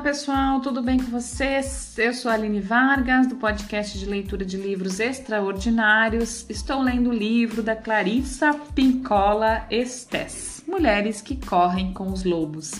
[0.00, 1.94] pessoal, tudo bem com vocês?
[1.98, 6.48] Eu sou a Aline Vargas, do podcast de leitura de livros extraordinários.
[6.48, 12.72] Estou lendo o livro da Clarissa Pincola Estes, Mulheres que Correm com os Lobos.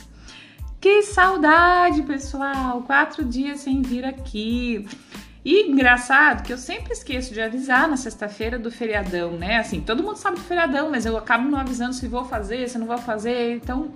[0.81, 2.83] Que saudade, pessoal!
[2.83, 4.89] Quatro dias sem vir aqui.
[5.45, 9.59] E engraçado que eu sempre esqueço de avisar na sexta-feira do feriadão, né?
[9.59, 12.79] Assim, todo mundo sabe do feriadão, mas eu acabo não avisando se vou fazer, se
[12.79, 13.57] não vou fazer.
[13.57, 13.93] Então,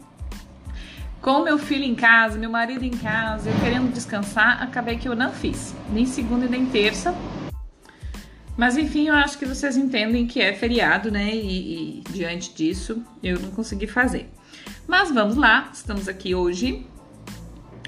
[1.24, 5.16] com meu filho em casa, meu marido em casa, eu querendo descansar, acabei que eu
[5.16, 7.15] não fiz, nem segunda nem terça.
[8.59, 11.34] Mas enfim, eu acho que vocês entendem que é feriado, né?
[11.34, 14.30] E, e diante disso, eu não consegui fazer.
[14.87, 16.87] Mas vamos lá, estamos aqui hoje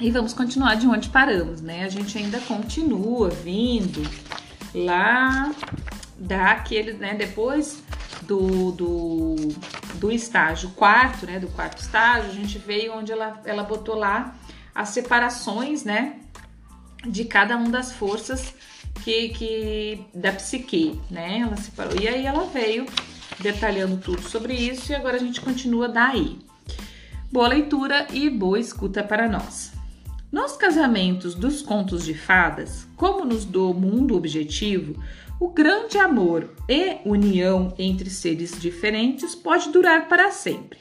[0.00, 1.84] e vamos continuar de onde paramos, né?
[1.84, 4.02] A gente ainda continua vindo
[4.74, 5.54] lá
[6.18, 7.12] daquele, né?
[7.12, 7.82] Depois
[8.22, 9.36] do, do,
[9.96, 14.34] do estágio quarto, né, do quarto estágio, a gente veio onde ela, ela botou lá
[14.74, 16.20] as separações, né,
[17.06, 18.54] de cada uma das forças
[19.02, 22.00] que, que da psique, né, ela separou.
[22.00, 22.86] E aí ela veio
[23.40, 26.38] detalhando tudo sobre isso e agora a gente continua daí.
[27.30, 29.72] Boa leitura e boa escuta para nós.
[30.30, 35.00] Nos casamentos dos contos de fadas, como nos do mundo objetivo,
[35.38, 40.78] o grande amor e união entre seres diferentes pode durar para sempre,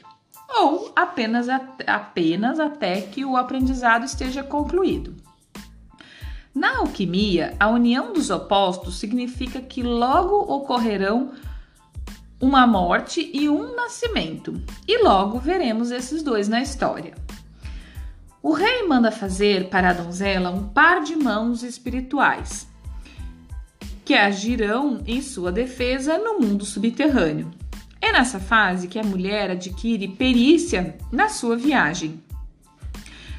[0.48, 1.46] ou apenas,
[1.86, 5.14] apenas até que o aprendizado esteja concluído.
[6.54, 11.32] Na alquimia, a união dos opostos significa que logo ocorrerão
[12.40, 17.14] uma morte e um nascimento, e logo veremos esses dois na história.
[18.42, 22.66] O rei manda fazer para a donzela um par de mãos espirituais
[24.06, 27.50] que agirão em sua defesa no mundo subterrâneo.
[28.00, 32.22] É nessa fase que a mulher adquire perícia na sua viagem.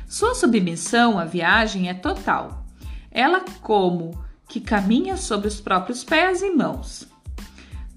[0.09, 2.65] Sua submissão à viagem é total.
[3.09, 7.07] Ela como que caminha sobre os próprios pés e mãos.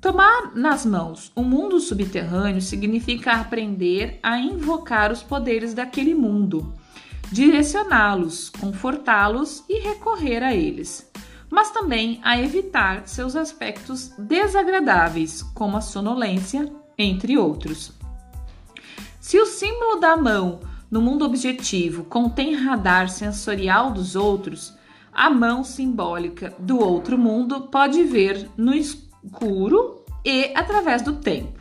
[0.01, 6.73] Tomar nas mãos o mundo subterrâneo significa aprender a invocar os poderes daquele mundo,
[7.33, 11.11] direcioná-los, confortá-los e recorrer a eles
[11.51, 17.93] mas também a evitar seus aspectos desagradáveis, como a sonolência, entre outros.
[19.21, 20.61] Se o símbolo da mão
[20.91, 24.75] no mundo objetivo contém radar sensorial dos outros,
[25.13, 31.61] a mão simbólica do outro mundo pode ver no escuro e através do tempo.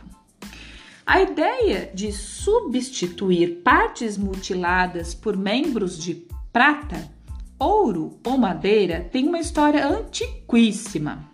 [1.04, 7.10] A ideia de substituir partes mutiladas por membros de prata
[7.60, 11.28] Ouro ou madeira tem uma história antiquíssima.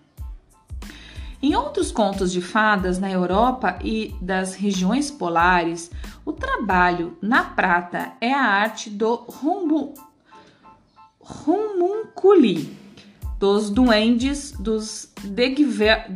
[1.41, 5.89] Em outros contos de fadas na Europa e das regiões polares,
[6.25, 9.95] o trabalho na prata é a arte do rumbu,
[11.21, 12.77] rumunculi,
[13.39, 16.11] dos duendes, dos Degver,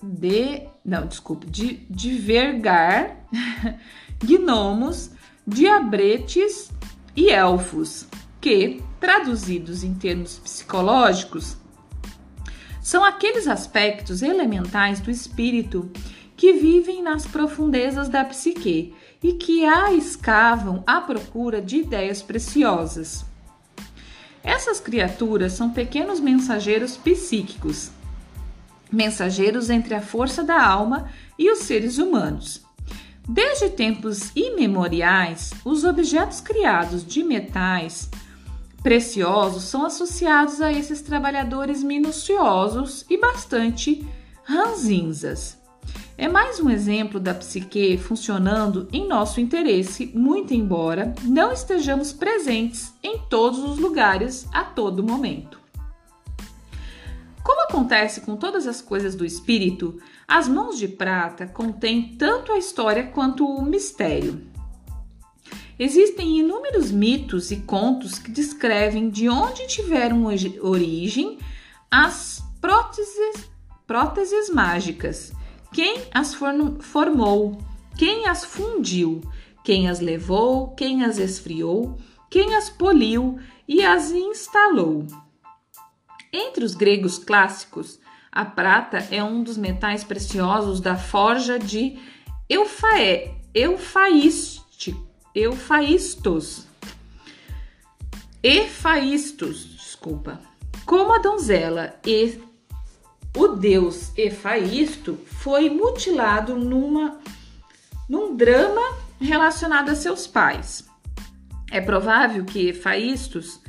[0.00, 3.26] de, não, desculpe, de, de vergar,
[4.22, 5.10] gnomos,
[5.44, 6.70] diabretes
[7.16, 8.06] e elfos
[8.40, 11.56] que, traduzidos em termos psicológicos,
[12.80, 15.90] são aqueles aspectos elementais do espírito
[16.36, 23.24] que vivem nas profundezas da psique e que a escavam à procura de ideias preciosas.
[24.42, 27.90] Essas criaturas são pequenos mensageiros psíquicos,
[28.90, 32.62] mensageiros entre a força da alma e os seres humanos.
[33.28, 38.08] Desde tempos imemoriais, os objetos criados de metais
[38.82, 44.06] preciosos são associados a esses trabalhadores minuciosos e bastante
[44.44, 45.58] ranzinzas.
[46.16, 52.92] É mais um exemplo da psique funcionando em nosso interesse, muito embora não estejamos presentes
[53.02, 55.60] em todos os lugares a todo momento.
[57.42, 62.58] Como acontece com todas as coisas do espírito, as mãos de prata contêm tanto a
[62.58, 64.42] história quanto o mistério.
[65.78, 71.38] Existem inúmeros mitos e contos que descrevem de onde tiveram origem
[71.88, 73.48] as próteses,
[73.86, 75.32] próteses mágicas,
[75.72, 77.58] quem as formou,
[77.96, 79.20] quem as fundiu,
[79.64, 81.96] quem as levou, quem as esfriou,
[82.28, 83.38] quem as poliu
[83.68, 85.06] e as instalou.
[86.32, 88.00] Entre os gregos clássicos,
[88.32, 91.96] a prata é um dos metais preciosos da forja de
[93.54, 96.66] Eufaístico Eufaístos.
[98.42, 100.40] Efaístos, desculpa.
[100.86, 102.40] Como a donzela e
[103.36, 107.20] o deus Efaísto foi mutilado numa,
[108.08, 108.80] num drama
[109.20, 110.88] relacionado a seus pais.
[111.70, 113.60] É provável que Faístos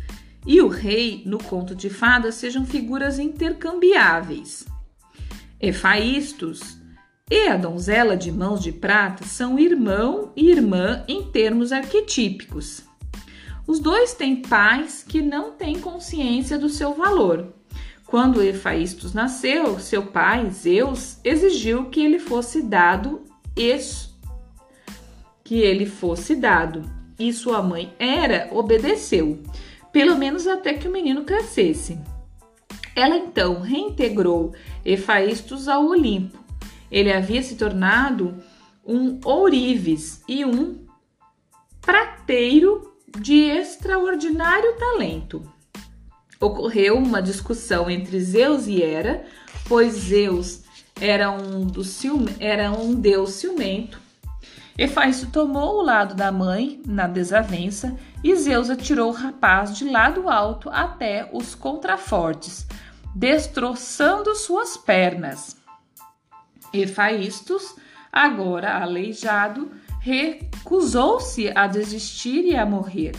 [0.47, 4.65] e o rei no conto de fadas sejam figuras intercambiáveis.
[5.59, 6.78] Efaístos
[7.29, 12.81] e a donzela de mãos de prata são irmão e irmã em termos arquetípicos.
[13.67, 17.53] Os dois têm pais que não têm consciência do seu valor.
[18.07, 23.21] Quando Efaístos nasceu, seu pai, Zeus, exigiu que ele fosse dado
[23.55, 24.17] isso,
[25.43, 26.81] que ele fosse dado,
[27.19, 29.43] e sua mãe Hera obedeceu
[29.91, 31.99] pelo menos até que o menino crescesse.
[32.95, 34.53] Ela então reintegrou
[34.83, 36.37] Efaístos ao Olimpo.
[36.91, 38.41] Ele havia se tornado
[38.85, 40.85] um ourives e um
[41.81, 45.41] prateiro de extraordinário talento.
[46.39, 49.25] Ocorreu uma discussão entre Zeus e Hera,
[49.67, 50.61] pois Zeus
[50.99, 53.99] era um, do ciume, era um deus ciumento
[54.79, 60.29] Efaisto tomou o lado da mãe na desavença e Zeus atirou o rapaz de lado
[60.29, 62.65] alto até os contrafortes,
[63.13, 65.58] destroçando suas pernas.
[66.73, 67.75] Efaístos,
[68.11, 73.13] agora aleijado, recusou-se a desistir e a morrer.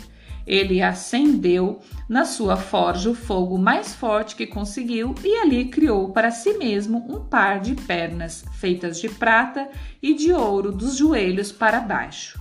[0.47, 6.31] Ele acendeu na sua forja o fogo mais forte que conseguiu e ali criou para
[6.31, 9.69] si mesmo um par de pernas feitas de prata
[10.03, 12.41] e de ouro dos joelhos para baixo.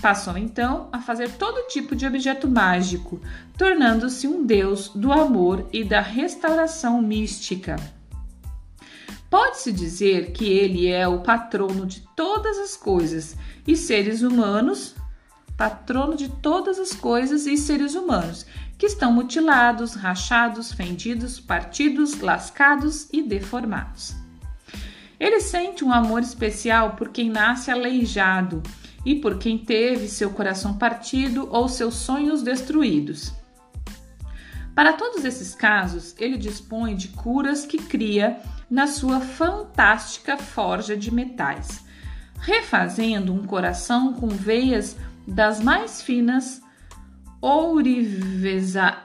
[0.00, 3.20] Passou então a fazer todo tipo de objeto mágico,
[3.56, 7.76] tornando-se um deus do amor e da restauração mística.
[9.36, 13.36] Pode-se dizer que ele é o patrono de todas as coisas
[13.66, 14.94] e seres humanos
[15.54, 18.46] patrono de todas as coisas e seres humanos,
[18.78, 24.14] que estão mutilados, rachados, fendidos, partidos, lascados e deformados.
[25.20, 28.62] Ele sente um amor especial por quem nasce aleijado
[29.04, 33.34] e por quem teve seu coração partido ou seus sonhos destruídos.
[34.76, 38.38] Para todos esses casos, ele dispõe de curas que cria
[38.70, 41.82] na sua fantástica forja de metais,
[42.40, 44.94] refazendo um coração com veias
[45.26, 46.60] das mais finas
[47.40, 48.98] ourivesa,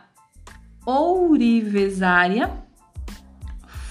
[0.85, 2.51] ourivesária,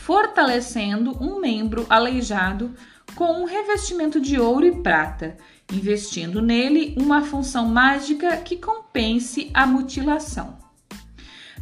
[0.03, 2.75] fortalecendo um membro aleijado
[3.15, 5.39] com um revestimento de ouro e prata,
[5.73, 10.70] investindo nele uma função mágica que compense a mutilação.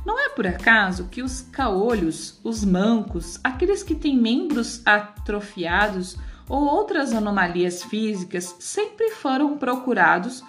[0.09, 6.17] Não é por acaso que os caolhos, os mancos, aqueles que têm membros atrofiados
[6.49, 10.43] ou outras anomalias físicas sempre foram procurados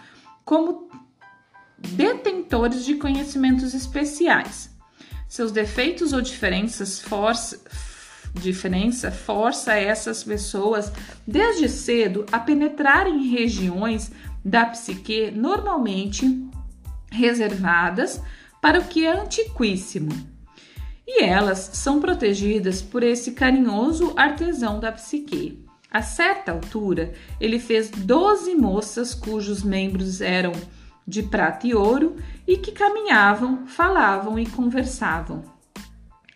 [0.45, 0.89] como
[1.77, 4.73] detentores de conhecimentos especiais.
[5.27, 7.59] Seus defeitos ou diferenças força,
[8.33, 10.89] diferença força essas pessoas
[11.27, 14.09] desde cedo a penetrar em regiões
[14.41, 16.49] da psique normalmente
[17.11, 18.21] reservadas
[18.61, 20.11] para o que é antiquíssimo.
[21.07, 25.65] E elas são protegidas por esse carinhoso artesão da psique.
[25.91, 30.51] A certa altura, ele fez doze moças cujos membros eram
[31.07, 32.17] de prata e ouro
[32.47, 35.43] e que caminhavam, falavam e conversavam.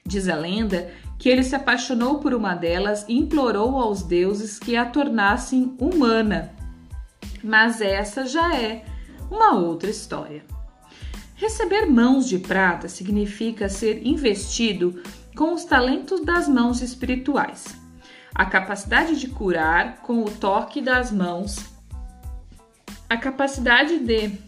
[0.04, 4.76] Diz a lenda que ele se apaixonou por uma delas e implorou aos deuses que
[4.76, 6.52] a tornassem humana.
[7.44, 8.84] Mas essa já é
[9.30, 10.44] uma outra história.
[11.44, 15.04] Receber mãos de prata significa ser investido
[15.36, 17.76] com os talentos das mãos espirituais
[18.34, 21.58] a capacidade de curar com o toque das mãos,
[23.10, 24.40] a capacidade de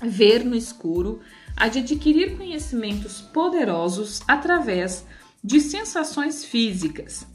[0.00, 1.20] ver no escuro,
[1.54, 5.04] a de adquirir conhecimentos poderosos através
[5.44, 7.26] de sensações físicas.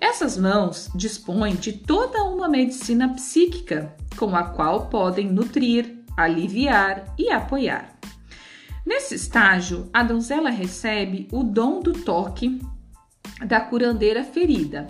[0.00, 7.30] Essas mãos dispõem de toda uma medicina psíquica com a qual podem nutrir, aliviar e
[7.30, 8.01] apoiar.
[8.84, 12.60] Nesse estágio, a donzela recebe o dom do toque
[13.46, 14.86] da curandeira ferida,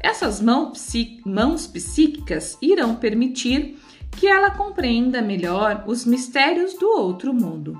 [0.00, 3.78] essas mãos, psíquicas irão permitir
[4.12, 7.76] que ela compreenda melhor os mistérios do outro mundo,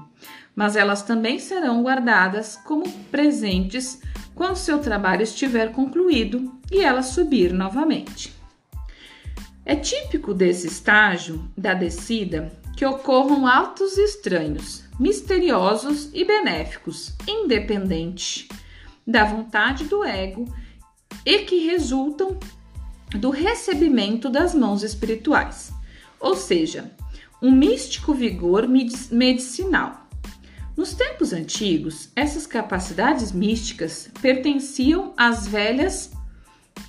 [0.54, 4.00] mas elas também serão guardadas como presentes
[4.34, 8.36] quando seu trabalho estiver concluído e ela subir novamente.
[9.64, 18.48] É típico desse estágio da descida que ocorram atos estranhos, misteriosos e benéficos, independente
[19.06, 20.44] da vontade do ego
[21.24, 22.38] e que resultam
[23.10, 25.72] do recebimento das mãos espirituais,
[26.20, 26.92] ou seja,
[27.40, 30.08] um místico vigor medicinal.
[30.76, 36.12] Nos tempos antigos, essas capacidades místicas pertenciam às velhas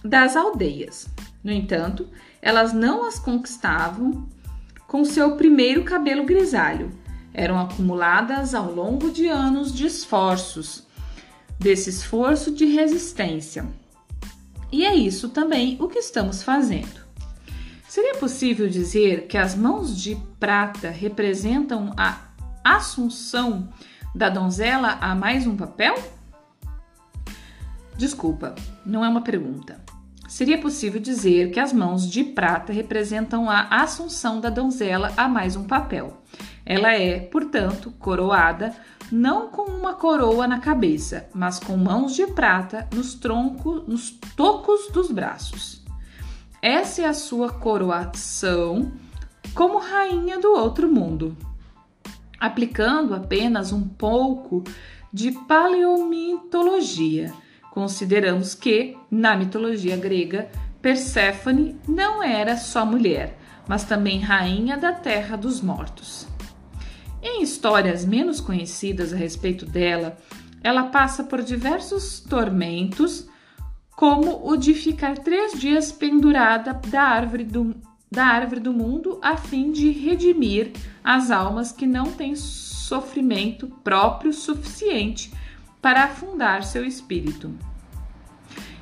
[0.04, 1.08] das aldeias.
[1.44, 2.08] No entanto,
[2.42, 4.28] elas não as conquistavam
[4.88, 6.92] com seu primeiro cabelo grisalho.
[7.34, 10.84] Eram acumuladas ao longo de anos de esforços,
[11.60, 13.66] desse esforço de resistência.
[14.72, 17.00] E é isso também o que estamos fazendo.
[17.88, 22.20] Seria possível dizer que as mãos de prata representam a
[22.64, 23.68] assunção
[24.14, 25.96] da donzela a mais um papel?
[27.98, 28.54] Desculpa,
[28.86, 29.84] não é uma pergunta.
[30.28, 35.56] Seria possível dizer que as mãos de prata representam a assunção da donzela a mais
[35.56, 36.19] um papel.
[36.70, 38.74] Ela é, portanto, coroada
[39.12, 44.92] não com uma coroa na cabeça, mas com mãos de prata nos troncos, nos tocos
[44.92, 45.84] dos braços.
[46.62, 48.92] Essa é a sua coroação
[49.56, 51.36] como rainha do outro mundo.
[52.40, 54.64] Aplicando apenas um pouco
[55.12, 57.34] de paleomitologia
[57.80, 60.50] Consideramos que, na mitologia grega,
[60.82, 66.28] Perséfone não era só mulher, mas também rainha da terra dos mortos.
[67.22, 70.18] Em histórias menos conhecidas a respeito dela,
[70.64, 73.28] ela passa por diversos tormentos,
[73.92, 77.76] como o de ficar três dias pendurada da árvore do,
[78.10, 80.72] da árvore do mundo a fim de redimir
[81.04, 85.34] as almas que não têm sofrimento próprio suficiente
[85.82, 87.54] para afundar seu espírito.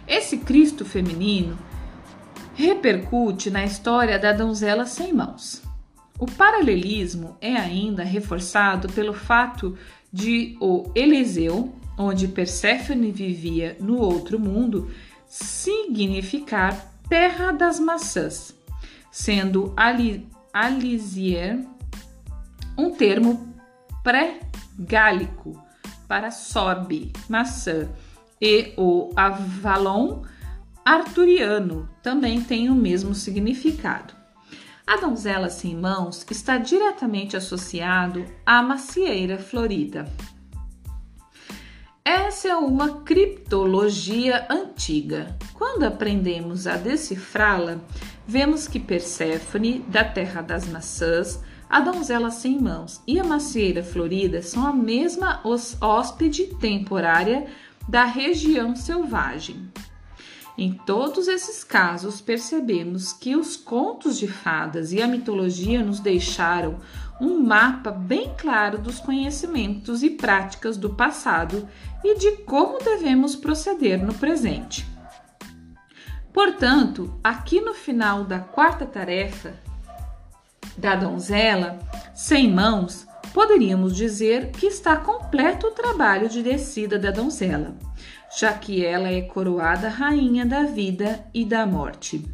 [0.07, 1.57] Esse Cristo feminino
[2.55, 5.66] repercute na história da donzela sem mãos.
[6.19, 9.77] O paralelismo é ainda reforçado pelo fato
[10.11, 14.89] de o Eliseu, onde Perséfone vivia no outro mundo,
[15.27, 18.55] significar terra das maçãs,
[19.11, 19.73] sendo
[20.53, 21.59] Alisier
[22.77, 23.53] um termo
[24.03, 25.61] pré-gálico
[26.07, 27.89] para sorbe, maçã,
[28.41, 30.23] e o Avalon
[30.85, 34.16] arturiano também tem o mesmo significado.
[34.87, 40.09] A donzela sem mãos está diretamente associado à macieira florida.
[42.05, 45.37] Essa é uma criptologia antiga.
[45.53, 47.79] Quando aprendemos a decifrá-la,
[48.25, 54.41] vemos que Perséfone, da terra das maçãs, a donzela sem mãos e a macieira florida
[54.41, 55.41] são a mesma
[55.81, 57.47] hóspede temporária
[57.89, 59.69] da região selvagem.
[60.57, 66.79] Em todos esses casos, percebemos que os contos de fadas e a mitologia nos deixaram
[67.21, 71.69] um mapa bem claro dos conhecimentos e práticas do passado
[72.03, 74.83] e de como devemos proceder no presente.
[76.33, 79.53] Portanto, aqui no final da quarta tarefa,
[80.75, 81.77] da donzela
[82.15, 87.75] sem mãos, poderíamos dizer que está completo o trabalho de descida da donzela,
[88.35, 92.25] já que ela é coroada rainha da vida e da morte.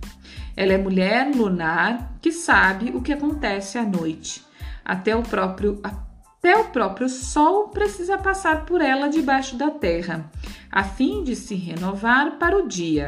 [0.56, 4.44] Ela é mulher lunar que sabe o que acontece à noite.
[4.86, 10.30] Até o próprio até o próprio sol precisa passar por ela debaixo da terra,
[10.70, 13.08] a fim de se renovar para o dia.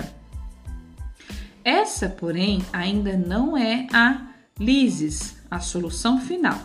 [1.61, 4.27] Essa, porém, ainda não é a
[4.57, 6.57] Lises, a solução final.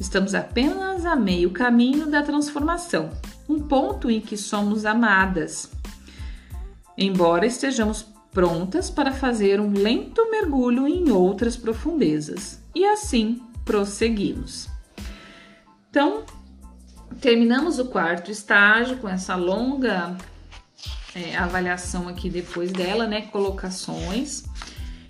[0.00, 3.10] Estamos apenas a meio caminho da transformação,
[3.48, 5.70] um ponto em que somos amadas.
[6.96, 12.60] Embora estejamos prontas para fazer um lento mergulho em outras profundezas.
[12.74, 14.68] E assim prosseguimos.
[15.88, 16.24] Então,
[17.20, 20.16] terminamos o quarto estágio com essa longa
[21.14, 23.22] é, avaliação aqui depois dela, né?
[23.22, 24.44] Colocações.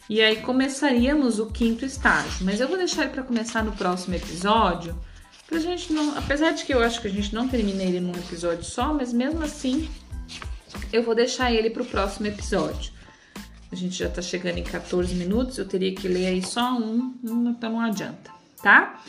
[0.09, 2.45] E aí começaríamos o quinto estágio.
[2.47, 4.97] Mas eu vou deixar para começar no próximo episódio.
[5.47, 6.17] Pra gente não.
[6.17, 9.13] Apesar de que eu acho que a gente não termina ele num episódio só, mas
[9.13, 9.89] mesmo assim
[10.93, 12.93] eu vou deixar ele para o próximo episódio.
[13.71, 17.15] A gente já tá chegando em 14 minutos, eu teria que ler aí só um,
[17.49, 18.31] então não adianta,
[18.63, 19.03] tá?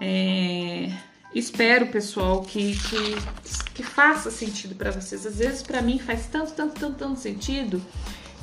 [0.00, 0.90] É,
[1.34, 5.24] espero, pessoal, que, que, que faça sentido para vocês.
[5.24, 7.80] Às vezes, para mim, faz tanto, tanto, tanto, tanto sentido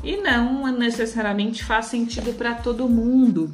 [0.04, 3.52] e não necessariamente faz sentido para todo mundo,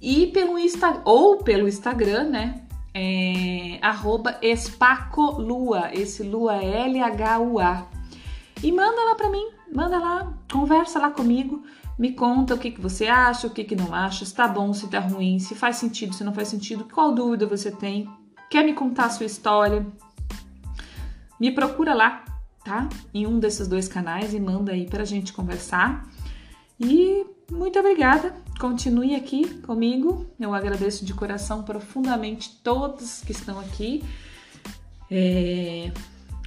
[0.00, 2.62] E pelo Insta, ou pelo Instagram, né?
[2.94, 7.86] É, arroba espacolua, esse lua é L-H-U-A.
[8.62, 11.62] E manda lá para mim, manda lá, conversa lá comigo,
[11.98, 14.72] me conta o que, que você acha, o que, que não acha, se tá bom,
[14.72, 18.08] se tá ruim, se faz sentido, se não faz sentido, qual dúvida você tem,
[18.50, 19.86] quer me contar a sua história,
[21.40, 22.24] me procura lá,
[22.64, 22.88] tá?
[23.12, 26.08] Em um desses dois canais e manda aí pra gente conversar.
[26.78, 34.04] E muito obrigada, continue aqui comigo, eu agradeço de coração profundamente todos que estão aqui.
[35.08, 35.92] É,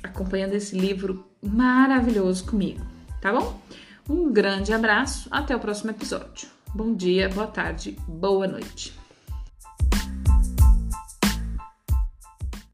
[0.03, 2.86] acompanhando esse livro maravilhoso comigo,
[3.22, 3.60] tá bom?
[4.10, 6.50] Um grande abraço, até o próximo episódio.
[6.74, 8.99] Bom dia, boa tarde, boa noite.